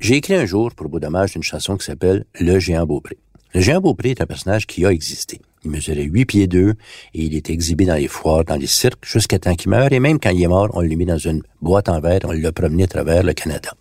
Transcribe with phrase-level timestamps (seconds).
[0.00, 3.18] J'ai écrit un jour, pour beau dommage, une chanson qui s'appelle Le Géant Beaupré.
[3.52, 5.42] Le Géant Beaupré est un personnage qui a existé.
[5.66, 6.74] Il mesurait 8 pieds 2 et
[7.12, 9.92] il était exhibé dans les foires, dans les cirques, jusqu'à temps qu'il meure.
[9.92, 12.32] Et même quand il est mort, on l'a mis dans une boîte en verre, on
[12.32, 13.72] l'a promené à travers le Canada.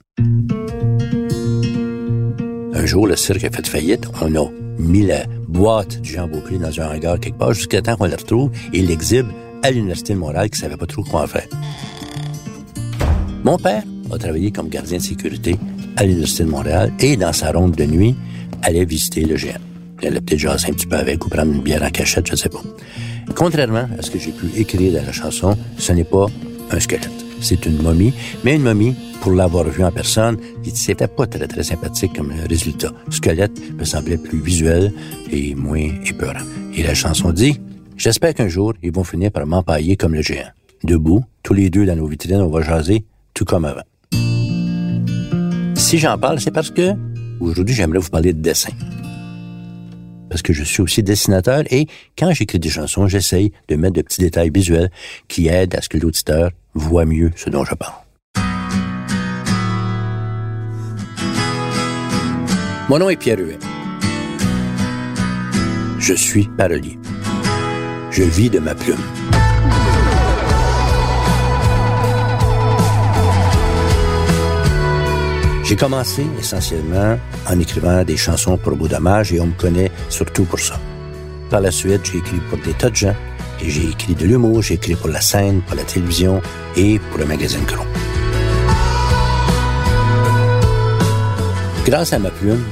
[2.73, 4.05] Un jour, le cirque a fait faillite.
[4.21, 4.49] On a
[4.79, 8.15] mis la boîte du Jean Beaupré dans un hangar quelque part jusqu'à temps qu'on le
[8.15, 9.27] retrouve et l'exhibe
[9.63, 11.47] à l'Université de Montréal qui savait pas trop quoi en faire.
[13.45, 15.55] Mon père a travaillé comme gardien de sécurité
[15.95, 18.16] à l'Université de Montréal et dans sa ronde de nuit,
[18.62, 19.59] allait visiter le géant.
[20.02, 22.34] Elle a peut-être jasé un petit peu avec ou prendre une bière en cachette, je
[22.34, 22.62] ne sais pas.
[23.35, 26.27] Contrairement à ce que j'ai pu écrire dans la chanson, ce n'est pas
[26.71, 27.09] un squelette.
[27.41, 30.38] C'est une momie, mais une momie, pour l'avoir vue en personne,
[30.73, 32.91] c'était pas très, très sympathique comme résultat.
[33.05, 34.93] Le squelette me semblait plus visuel
[35.31, 36.45] et moins épeurant.
[36.76, 37.59] Et la chanson dit,
[37.98, 40.51] j'espère qu'un jour, ils vont finir par m'empailler comme le géant.
[40.84, 43.84] Debout, tous les deux dans nos vitrines, on va jaser, tout comme avant.
[45.94, 46.96] Si j'en parle, c'est parce que
[47.40, 48.72] aujourd'hui, j'aimerais vous parler de dessin.
[50.27, 51.86] Parce que je suis aussi dessinateur et
[52.18, 54.90] quand j'écris des chansons, j'essaye de mettre de petits détails visuels
[55.27, 57.94] qui aident à ce que l'auditeur voit mieux ce dont je parle.
[62.90, 63.60] Mon nom est Pierre Huet.
[66.00, 66.97] Je suis parolier.
[68.09, 68.97] Je vis de ma plume.
[75.63, 77.17] J'ai commencé essentiellement
[77.50, 80.78] en écrivant des chansons pour beau dommage et on me connaît surtout pour ça.
[81.50, 83.16] Par la suite, j'ai écrit pour des tas de gens
[83.61, 86.41] et j'ai écrit de l'humour, j'ai écrit pour la scène, pour la télévision
[86.75, 87.85] et pour le magazine Cron.
[91.85, 92.63] Grâce à ma plume,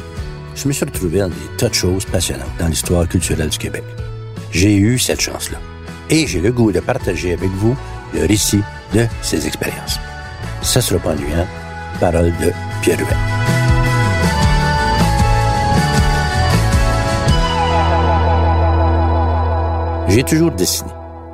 [0.55, 3.83] je me suis retrouvé dans des tas de choses passionnantes dans l'histoire culturelle du Québec.
[4.51, 5.59] J'ai eu cette chance-là.
[6.09, 7.75] Et j'ai le goût de partager avec vous
[8.13, 8.61] le récit
[8.93, 9.97] de ces expériences.
[10.61, 11.47] Ça sera pas ennuyant.
[12.01, 12.51] Parole de
[12.83, 12.93] J'ai
[20.23, 20.89] toujours dessiné,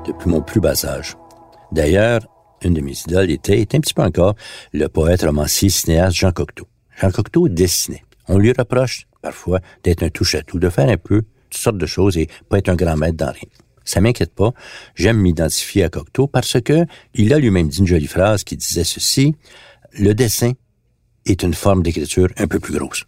[0.05, 1.15] depuis mon plus bas âge.
[1.71, 2.19] D'ailleurs,
[2.61, 4.35] une de mes idoles était, est un petit peu encore,
[4.73, 6.67] le poète, romancier, cinéaste Jean Cocteau.
[6.99, 8.03] Jean Cocteau dessinait.
[8.27, 12.17] On lui reproche, parfois, d'être un touche-à-tout, de faire un peu toutes sortes de choses
[12.17, 13.49] et pas être un grand maître dans rien.
[13.85, 14.51] Ça m'inquiète pas.
[14.95, 18.83] J'aime m'identifier à Cocteau parce que il a lui-même dit une jolie phrase qui disait
[18.83, 19.33] ceci.
[19.93, 20.51] Le dessin
[21.31, 23.03] est une forme d'écriture un peu plus grosse.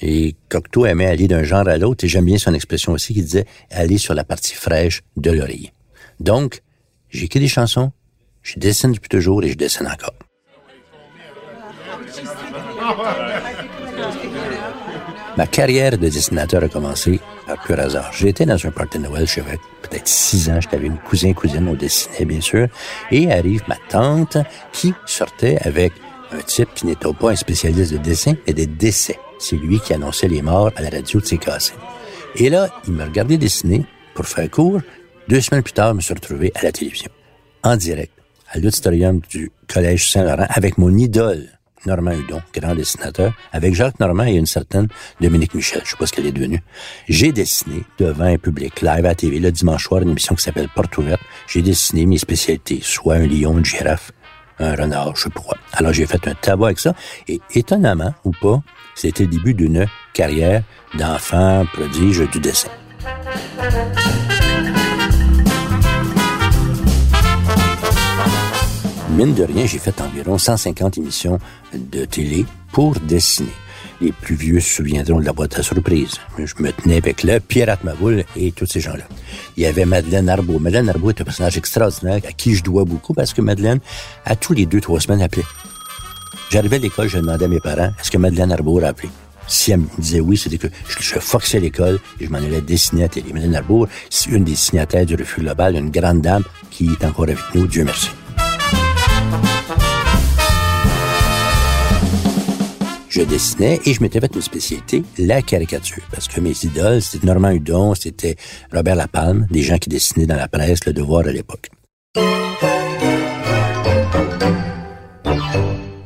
[0.00, 3.22] Et Cocteau aimait aller d'un genre à l'autre, et j'aime bien son expression aussi qui
[3.22, 5.72] disait aller sur la partie fraîche de l'oreille.
[6.20, 6.62] Donc,
[7.10, 7.92] j'écris des chansons,
[8.42, 10.14] je dessine depuis toujours et je dessine encore.
[15.36, 18.12] Ma carrière de dessinateur a commencé par pur hasard.
[18.12, 22.24] J'étais dans un party de Noël, j'avais peut-être six ans, j'avais une cousine-cousine, on dessinait
[22.24, 22.66] bien sûr,
[23.12, 24.36] et arrive ma tante
[24.72, 25.92] qui sortait avec
[26.32, 29.18] un type qui n'était pas un spécialiste de dessin, mais des décès.
[29.38, 31.38] C'est lui qui annonçait les morts à la radio de ses.
[32.36, 33.84] Et là, il me regardait dessiner
[34.14, 34.80] pour faire court.
[35.28, 37.10] Deux semaines plus tard, je me suis retrouvé à la télévision,
[37.62, 38.12] en direct,
[38.50, 44.24] à l'auditorium du Collège Saint-Laurent, avec mon idole, Normand Hudon, grand dessinateur, avec Jacques Normand
[44.24, 44.88] et une certaine
[45.20, 46.62] Dominique Michel, je sais pas ce qu'elle est devenue.
[47.08, 50.68] J'ai dessiné devant un public live à TV le dimanche soir une émission qui s'appelle
[50.74, 51.20] Porte ouverte.
[51.46, 54.12] J'ai dessiné mes spécialités, soit un lion, une girafe,
[54.60, 55.42] un renard, je sais pas.
[55.72, 56.94] Alors j'ai fait un tabac avec ça
[57.26, 58.60] et étonnamment ou pas,
[58.94, 60.62] c'était le début d'une carrière
[60.98, 62.68] d'enfant prodige du dessin.
[69.10, 71.38] Mine de rien, j'ai fait environ 150 émissions
[71.74, 73.50] de télé pour dessiner.
[74.00, 76.12] Les plus vieux se souviendront de la boîte à surprise.
[76.38, 79.04] Je me tenais avec le Pierre Atmaboul et tous ces gens-là.
[79.56, 80.60] Il y avait Madeleine Arbault.
[80.60, 83.80] Madeleine Arbault est un personnage extraordinaire à qui je dois beaucoup parce que Madeleine,
[84.24, 85.44] à tous les deux, trois semaines, appelait.
[86.50, 89.10] J'arrivais à l'école, je demandais à mes parents, est-ce que Madeleine Arbault a appelé?
[89.48, 92.60] Si elle me disait oui, c'était que je, je foxais l'école et je m'en allais
[92.60, 93.32] dessiner à télé.
[93.32, 97.24] Madeleine Arbour, c'est une des signataires du Refus Global, une grande dame qui est encore
[97.24, 98.10] avec nous, Dieu merci.
[103.18, 106.04] Je dessinais et je m'étais fait une spécialité, la caricature.
[106.12, 108.36] Parce que mes idoles, c'était Normand Hudon, c'était
[108.72, 111.68] Robert Lapalme, des gens qui dessinaient dans la presse, le devoir à l'époque.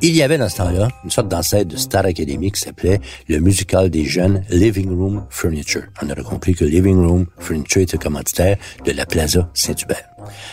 [0.01, 2.99] Il y avait dans ce temps-là une sorte d'ancêtre de Star Academy qui s'appelait
[3.29, 5.85] le musical des jeunes Living Room Furniture.
[6.03, 8.57] On aurait compris que Living Room Furniture était commanditaire
[8.87, 10.09] de la Plaza Saint-Hubert.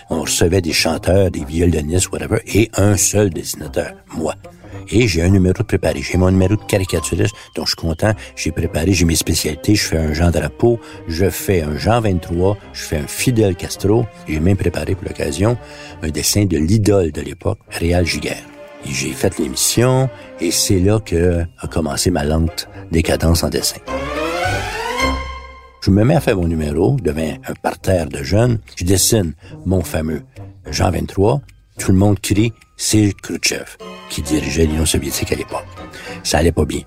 [0.09, 4.35] On recevait des chanteurs, des violonistes, whatever, et un seul dessinateur, moi.
[4.87, 6.01] Et j'ai un numéro de préparé.
[6.01, 8.13] J'ai mon numéro de caricaturiste, donc je suis content.
[8.35, 9.75] J'ai préparé, j'ai mes spécialités.
[9.75, 14.05] Je fais un Jean Drapeau, je fais un Jean 23, je fais un Fidel Castro.
[14.27, 15.57] J'ai même préparé pour l'occasion
[16.01, 18.43] un dessin de l'idole de l'époque, Réal Giguère.
[18.85, 20.09] j'ai fait l'émission
[20.39, 23.81] et c'est là que a commencé ma lente décadence en dessin.
[25.81, 28.59] Je me mets à faire mon numéro devant un parterre de jeunes.
[28.75, 29.33] Je dessine
[29.65, 30.23] mon fameux
[30.69, 31.41] Jean 23.
[31.79, 33.77] Tout le monde crie, c'est Khrushchev
[34.09, 35.65] qui dirigeait l'Union soviétique à l'époque.
[36.23, 36.81] Ça allait pas bien.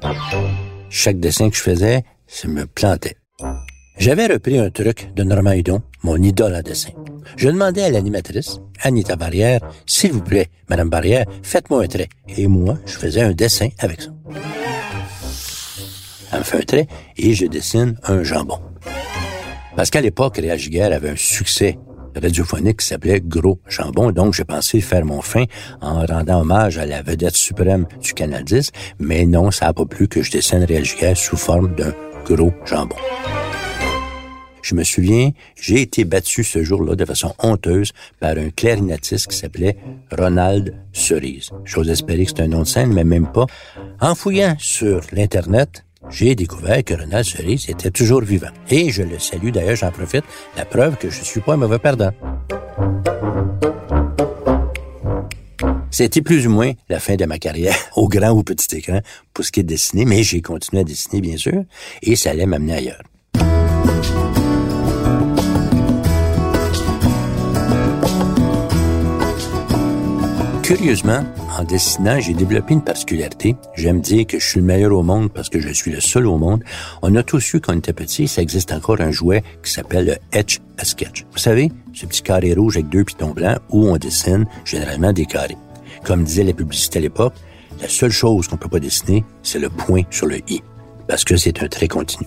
[0.91, 3.17] Chaque dessin que je faisais, ça me plantait.
[3.99, 6.91] J'avais repris un truc de Normand Hudon, mon idole à dessin.
[7.37, 12.09] Je demandais à l'animatrice, Anita Barrière, s'il vous plaît, Madame Barrière, faites-moi un trait.
[12.37, 14.11] Et moi, je faisais un dessin avec ça.
[16.33, 16.87] Elle me fait un trait
[17.17, 18.59] et je dessine un jambon.
[19.77, 21.79] Parce qu'à l'époque, Réal Giguère avait un succès
[22.21, 24.11] radiophonique qui s'appelait Gros Jambon.
[24.13, 25.45] Donc, j'ai pensé faire mon fin
[25.81, 28.71] en rendant hommage à la vedette suprême du Canal 10.
[28.99, 31.93] Mais non, ça n'a pas plu que je dessine Réal Giguère sous forme d'un
[32.25, 32.97] gros jambon.
[34.63, 35.31] Je me souviens,
[35.61, 39.77] j'ai été battu ce jour-là de façon honteuse par un clarinettiste qui s'appelait
[40.17, 41.51] Ronald Cerise.
[41.65, 43.47] J'ose espérer que c'est un nom de scène, mais même pas.
[44.01, 48.51] En fouillant sur l'Internet, j'ai découvert que Ronald Cerise était toujours vivant.
[48.69, 50.25] Et je le salue d'ailleurs, j'en profite,
[50.57, 52.13] la preuve que je suis pas un mauvais perdant.
[55.91, 59.01] C'était plus ou moins la fin de ma carrière, au grand ou petit écran,
[59.35, 61.65] pour ce qui est de dessiner, mais j'ai continué à dessiner, bien sûr,
[62.03, 63.03] et ça allait m'amener ailleurs.
[70.63, 71.25] Curieusement,
[71.63, 73.55] en dessinant, j'ai développé une particularité.
[73.77, 76.27] J'aime dire que je suis le meilleur au monde parce que je suis le seul
[76.27, 76.65] au monde.
[77.03, 80.07] On a tous su quand on était petit, ça existe encore un jouet qui s'appelle
[80.07, 81.25] le Etch a Sketch.
[81.31, 85.25] Vous savez, ce petit carré rouge avec deux pitons blancs où on dessine généralement des
[85.25, 85.57] carrés.
[86.05, 87.35] Comme disaient les publicités à l'époque,
[87.81, 90.63] la seule chose qu'on peut pas dessiner, c'est le point sur le i,
[91.07, 92.27] parce que c'est un trait continu.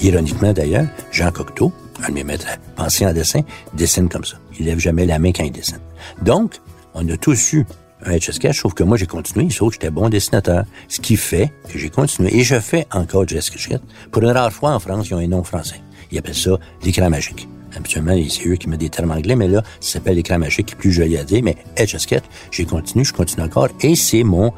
[0.00, 1.72] Ironiquement d'ailleurs, Jean Cocteau,
[2.08, 3.40] un en dessin,
[3.72, 4.36] dessine comme ça.
[4.58, 5.80] Il lève jamais la main quand il dessine.
[6.22, 6.60] Donc,
[6.94, 7.66] on a tous eu
[8.04, 10.64] un etch sketch, sauf que moi j'ai continué, sauf que j'étais bon dessinateur.
[10.88, 12.36] Ce qui fait que j'ai continué.
[12.36, 13.70] Et je fais encore du sketch.
[14.10, 15.80] Pour une rare fois en France, ils ont un nom français.
[16.10, 17.48] Ils appellent ça l'écran magique.
[17.76, 20.92] Habituellement, c'est eux qui mettent des termes anglais, mais là, ça s'appelle l'écran magique, plus
[20.92, 22.22] joli à dire, mais Etch Sketch,
[22.52, 24.52] j'ai continué, je continue encore, et c'est mon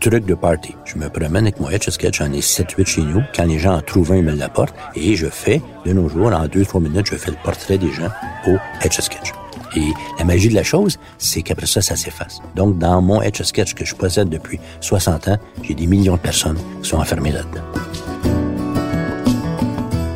[0.00, 0.74] truc de party.
[0.84, 3.22] Je me promène avec mon Etch Sketch, j'en ai 7-8 chez nous.
[3.34, 4.74] Quand les gens en trouvent un, ils me l'apportent.
[4.94, 8.08] Et je fais, de nos jours, en 2-3 minutes, je fais le portrait des gens
[8.46, 9.32] au Etch Sketch.
[9.76, 12.40] Et la magie de la chose, c'est qu'après ça, ça s'efface.
[12.54, 16.20] Donc, dans mon Etch Sketch que je possède depuis 60 ans, j'ai des millions de
[16.20, 17.62] personnes qui sont enfermées là-dedans.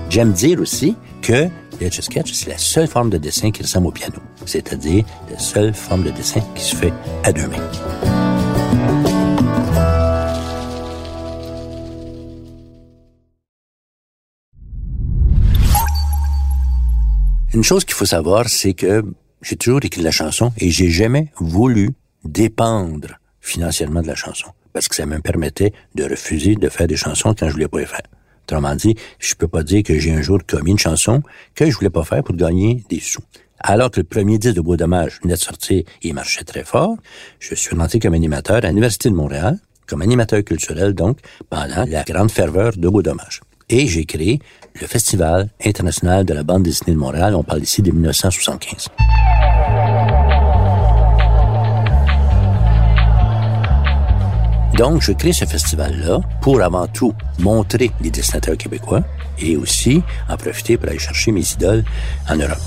[0.09, 1.49] J'aime dire aussi que
[1.81, 4.17] Etch Sketch, c'est la seule forme de dessin qui ressemble au piano.
[4.45, 6.93] C'est-à-dire la seule forme de dessin qui se fait
[7.25, 8.20] à deux mains.
[17.53, 19.03] Une chose qu'il faut savoir, c'est que
[19.43, 21.91] j'ai toujours écrit la chanson et j'ai jamais voulu
[22.25, 23.09] dépendre
[23.41, 27.35] financièrement de la chanson parce que ça me permettait de refuser de faire des chansons
[27.37, 28.07] quand je voulais pas les faire.
[28.45, 31.25] Autrement dit, je peux pas dire que j'ai un jour commis une chanson
[31.57, 33.23] que je voulais pas faire pour gagner des sous.
[33.59, 36.97] Alors que le premier disque de Beau Dommage venait de sortir et marchait très fort,
[37.41, 39.59] je suis rentré comme animateur à l'Université de Montréal,
[39.89, 41.19] comme animateur culturel donc,
[41.49, 43.41] pendant la grande ferveur de Beau Dommage.
[43.73, 44.41] Et j'ai créé
[44.81, 47.37] le Festival international de la bande dessinée de Montréal.
[47.37, 48.89] On parle ici de 1975.
[54.77, 59.03] Donc, je crée ce festival-là pour avant tout montrer les dessinateurs québécois
[59.39, 61.85] et aussi en profiter pour aller chercher mes idoles
[62.29, 62.59] en Europe.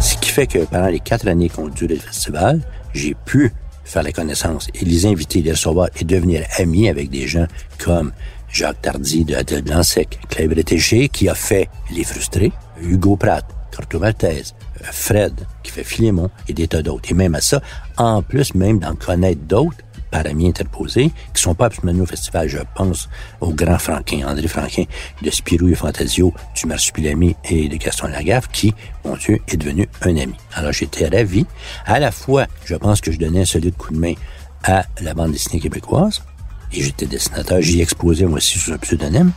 [0.00, 2.60] Ce qui fait que pendant les quatre années qu'on duré le festival,
[2.94, 3.52] j'ai pu
[3.90, 7.46] faire la connaissance et les inviter, les recevoir et devenir amis avec des gens
[7.78, 8.12] comme
[8.48, 13.44] Jacques Tardy de Adèle Blanc-Sec, Claire Bretéché qui a fait Les Frustrés, Hugo Pratt,
[13.74, 17.10] Corto Maltese, Fred qui fait Philémon et des tas d'autres.
[17.10, 17.60] Et même à ça,
[17.96, 19.78] en plus même d'en connaître d'autres,
[20.10, 22.48] par amis interposés, qui sont pas absolument au festival.
[22.48, 23.08] Je pense
[23.40, 24.84] au grand Franquin, André Franquin,
[25.22, 28.74] de Spirou et Fantasio, du Marsupilami et de Gaston Lagaffe, qui,
[29.04, 30.34] mon Dieu, est devenu un ami.
[30.54, 31.46] Alors j'étais ravi.
[31.86, 34.14] À la fois, je pense que je donnais un solide coup de main
[34.64, 36.22] à la bande dessinée québécoise,
[36.72, 39.32] et j'étais dessinateur, j'y exposais moi aussi sous un pseudonyme,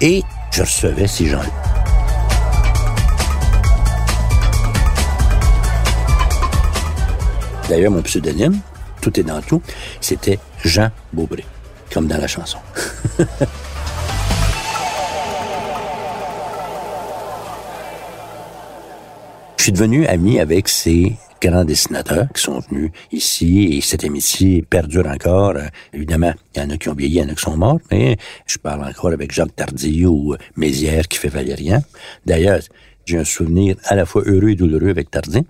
[0.00, 1.48] et je recevais ces gens-là.
[7.68, 8.58] D'ailleurs, mon pseudonyme,
[9.02, 9.60] tout est dans tout,
[10.00, 11.44] c'était Jean Beaubré,
[11.92, 12.58] comme dans la chanson.
[19.58, 24.62] Je suis devenu ami avec ces grands dessinateurs qui sont venus ici et cette amitié
[24.62, 25.54] perdure encore.
[25.92, 27.78] évidemment, il y en a qui ont vieilli, il y en a qui sont morts,
[27.90, 28.16] mais
[28.46, 31.80] je parle encore avec Jacques Tardy ou Mézières qui fait Valérien.
[32.26, 32.60] D'ailleurs,
[33.04, 35.44] J'ai un souvenir à la fois heureux et douloureux avec Tardy.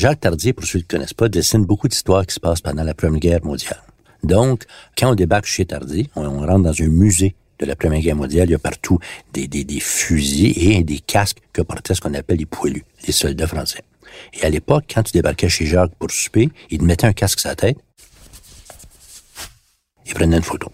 [0.00, 2.82] Jacques Tardy, pour ceux qui ne connaissent pas, dessine beaucoup d'histoires qui se passent pendant
[2.84, 3.82] la Première Guerre mondiale.
[4.22, 4.64] Donc,
[4.96, 8.48] quand on débarque chez Tardy, on, rentre dans un musée de la Première Guerre mondiale.
[8.48, 8.98] Il y a partout
[9.34, 13.12] des, des, des fusils et des casques que portaient ce qu'on appelle les poilus, les
[13.12, 13.82] soldats français.
[14.32, 17.40] Et à l'époque, quand tu débarquais chez Jacques pour souper, il te mettait un casque
[17.40, 17.76] sur la tête,
[20.06, 20.72] il prenait une photo.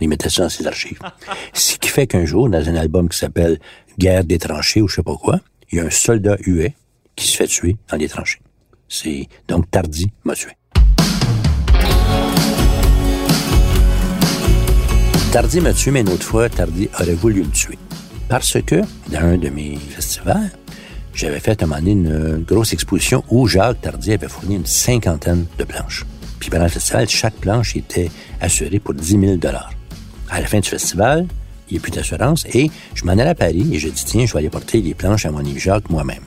[0.00, 0.98] Il mettait ça dans ses archives.
[1.54, 3.60] Ce qui fait qu'un jour, dans un album qui s'appelle
[4.00, 5.38] Guerre des tranchées ou je sais pas quoi,
[5.70, 6.74] il y a un soldat huet
[7.16, 8.40] qui se fait tuer dans les tranchées.
[8.88, 10.50] C'est donc Tardy m'a tué.
[15.32, 17.78] Tardy m'a tué, mais une autre fois, Tardy aurait voulu me tuer.
[18.28, 20.50] Parce que, dans un de mes festivals,
[21.14, 24.66] j'avais fait à un moment donné une grosse exposition où Jacques Tardy avait fourni une
[24.66, 26.04] cinquantaine de planches.
[26.40, 29.36] Puis pendant le festival, chaque planche était assurée pour 10 000
[30.30, 31.26] À la fin du festival,
[31.68, 34.26] il n'y a plus d'assurance et je m'en allais à Paris et je dis, tiens,
[34.26, 36.22] je vais aller porter les planches à mon ami Jacques moi-même.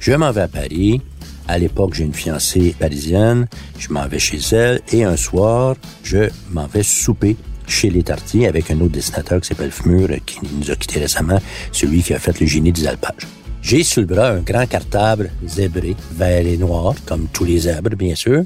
[0.00, 1.02] Je m'en vais à Paris.
[1.46, 3.46] À l'époque, j'ai une fiancée parisienne.
[3.78, 4.80] Je m'en vais chez elle.
[4.92, 9.48] Et un soir, je m'en vais souper chez les Tartiers avec un autre dessinateur qui
[9.48, 11.38] s'appelle Fmur, qui nous a quittés récemment,
[11.70, 13.26] celui qui a fait le génie des alpages.
[13.60, 17.94] J'ai sur le bras un grand cartable zébré, vert et noir, comme tous les zèbres,
[17.94, 18.44] bien sûr.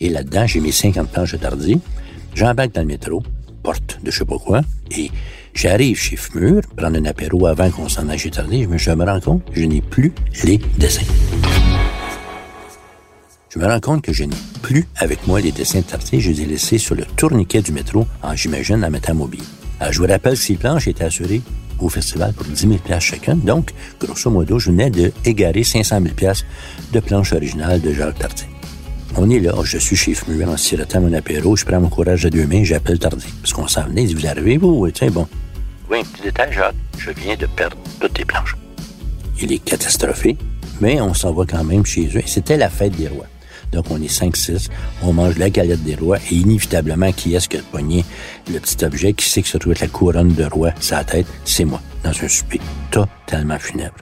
[0.00, 1.80] Et là-dedans, j'ai mis 50 planches de Tardy.
[2.34, 3.22] J'embarque dans le métro,
[3.62, 5.10] porte de je sais pas quoi, et
[5.54, 9.04] J'arrive chez Fmur, prendre un apéro avant qu'on s'en aille chez Tardy, mais je me
[9.04, 11.06] rends compte que je n'ai plus les dessins.
[13.48, 16.32] Je me rends compte que je n'ai plus avec moi les dessins de Tardy, je
[16.32, 19.44] les ai laissés sur le tourniquet du métro, en j'imagine, en mettant mobile.
[19.78, 21.40] Alors, je vous rappelle que ces planches étaient assurées
[21.78, 23.36] au festival pour 10 000 chacun.
[23.36, 23.70] Donc,
[24.00, 26.32] grosso modo, je venais de égarer 500 000
[26.92, 28.44] de planches originales de Jacques Tardy.
[29.16, 32.26] On est là, je suis chez Fmur en sirotant mon apéro, je prends mon courage
[32.26, 33.26] à deux mains, j'appelle Tardy.
[33.40, 34.90] Parce qu'on s'en venait, il dit, vous arrivez, vous?
[34.90, 35.28] Tiens, bon,
[36.00, 36.58] un petit détail.
[36.98, 38.56] Je viens de perdre toutes tes planches.
[39.40, 40.36] Il est catastrophé,
[40.80, 42.22] mais on s'en va quand même chez eux.
[42.26, 43.26] C'était la fête des rois.
[43.72, 44.68] Donc, on est 5-6,
[45.02, 48.04] on mange la galette des rois, et inévitablement, qui est-ce qui a pogné
[48.52, 51.26] le petit objet qui sait que se trouve la couronne de roi sa tête?
[51.44, 52.60] C'est moi, dans un souper
[52.92, 53.96] totalement funèbre.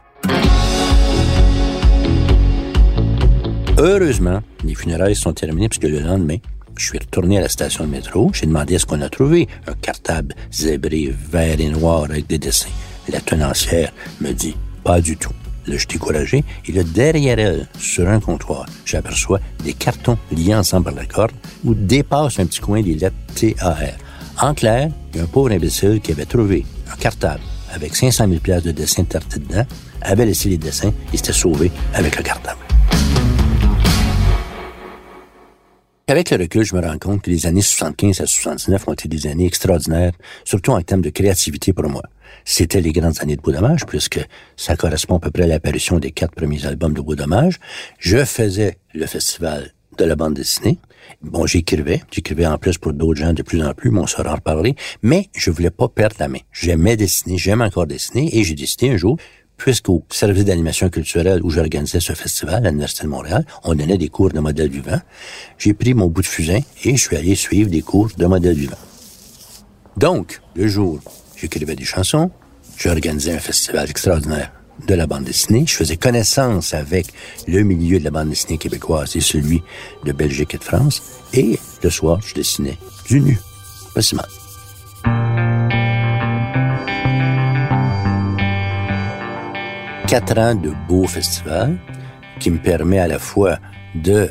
[3.78, 6.37] Heureusement, les funérailles sont terminées puisque le lendemain,
[6.82, 8.30] je suis retourné à la station de métro.
[8.34, 9.48] J'ai demandé ce qu'on a trouvé.
[9.68, 12.68] Un cartable zébré, vert et noir avec des dessins.
[13.08, 15.32] La tenancière me dit, pas du tout.
[15.68, 16.42] Là, je suis découragé.
[16.66, 21.32] Et là, derrière elle, sur un comptoir, j'aperçois des cartons liés ensemble par la corde
[21.64, 23.78] où dépasse un petit coin des lettres TAR.
[24.40, 28.26] En clair, il y a un pauvre imbécile qui avait trouvé un cartable avec 500
[28.28, 29.64] 000 pièces de dessins tartés dedans,
[30.02, 32.62] avait laissé les dessins et s'était sauvé avec le cartable.
[36.12, 39.09] Avec le recul, je me rends compte que les années 75 à 79 ont été
[39.09, 40.12] des années extraordinaires,
[40.45, 42.02] surtout en termes de créativité pour moi.
[42.45, 44.21] C'était les grandes années de Beau Dommage, puisque
[44.54, 47.59] ça correspond à peu près à l'apparition des quatre premiers albums de Beau Dommage.
[47.99, 50.76] Je faisais le festival de la bande dessinée.
[51.23, 52.02] Bon, j'écrivais.
[52.11, 54.75] J'écrivais en plus pour d'autres gens de plus en plus, mais on saura en reparler.
[55.00, 56.40] Mais je voulais pas perdre la main.
[56.52, 59.16] J'aimais dessiner, j'aime encore dessiner, et j'ai décidé un jour,
[59.56, 64.09] puisqu'au service d'animation culturelle où j'organisais ce festival à l'Université de Montréal, on donnait des
[64.09, 65.00] cours de modèle vivant,
[65.59, 68.56] j'ai pris mon bout de fusain et je suis allé suivre des cours de modèle
[68.56, 68.76] vivant.
[69.97, 71.00] Donc, le jour,
[71.37, 72.30] j'écrivais des chansons,
[72.76, 74.52] j'organisais un festival extraordinaire
[74.87, 77.06] de la bande dessinée, je faisais connaissance avec
[77.47, 79.62] le milieu de la bande dessinée québécoise et celui
[80.04, 81.02] de Belgique et de France,
[81.35, 83.38] et le soir, je dessinais du nu.
[83.94, 84.41] Pas si mal.
[90.12, 91.78] Quatre ans de beaux festivals
[92.38, 93.59] qui me permet à la fois
[93.95, 94.28] de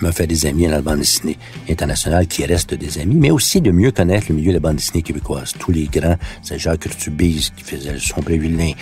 [0.00, 1.36] me faire des amis dans la bande dessinée
[1.68, 4.76] internationale qui restent des amis, mais aussi de mieux connaître le milieu de la bande
[4.76, 5.52] dessinée québécoise.
[5.58, 8.72] Tous les grands, c'est Jacques Urtubise qui faisait le Sombre Villain,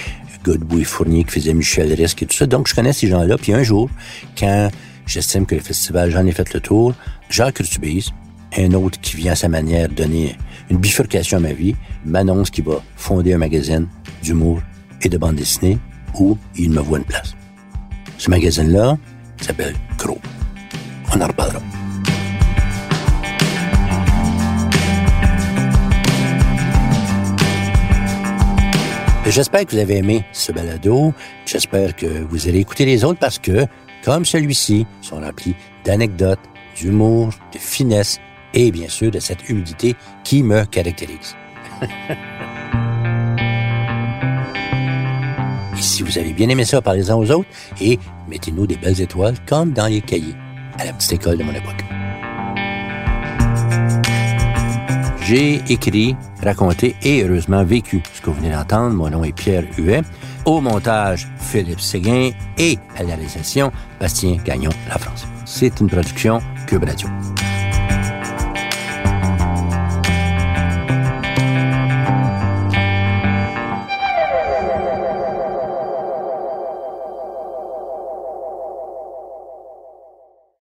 [0.44, 2.46] Godbout Fournier qui faisait Michel Risque et tout ça.
[2.46, 3.36] Donc, je connais ces gens-là.
[3.38, 3.90] Puis un jour,
[4.38, 4.70] quand
[5.04, 6.94] j'estime que le festival, j'en ai fait le tour,
[7.28, 8.12] Jacques Urtubise,
[8.56, 10.36] un autre qui vient à sa manière donner
[10.70, 11.74] une bifurcation à ma vie,
[12.04, 13.88] m'annonce qu'il va fonder un magazine
[14.22, 14.60] d'humour
[15.02, 15.80] et de bande dessinée
[16.20, 17.34] où il me voit une place.
[18.18, 18.96] Ce magazine-là
[19.40, 20.18] s'appelle Crow.
[21.14, 21.60] On en reparlera.
[29.26, 31.12] J'espère que vous avez aimé ce balado.
[31.46, 33.66] J'espère que vous allez écouter les autres parce que,
[34.04, 36.38] comme celui-ci, sont remplis d'anecdotes,
[36.76, 38.20] d'humour, de finesse
[38.54, 41.34] et bien sûr de cette humidité qui me caractérise.
[45.96, 47.48] si vous avez bien aimé ça, parlez-en aux autres
[47.80, 47.98] et
[48.28, 50.34] mettez-nous des belles étoiles comme dans les cahiers
[50.78, 51.84] à la petite école de mon époque.
[55.22, 58.94] J'ai écrit, raconté et heureusement vécu ce que vous venez d'entendre.
[58.94, 60.02] Mon nom est Pierre Huet.
[60.44, 65.26] Au montage, Philippe Séguin et à la réalisation, Bastien Gagnon, La France.
[65.46, 67.08] C'est une production Cube Radio.